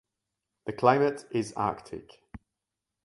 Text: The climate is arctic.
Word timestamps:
The 0.65 0.73
climate 0.73 1.25
is 1.29 1.53
arctic. 1.53 2.21